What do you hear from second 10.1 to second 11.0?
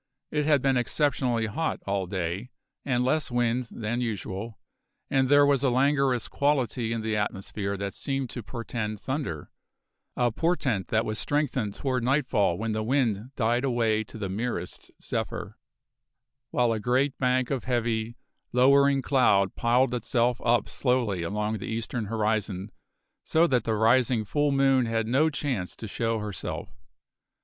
a portent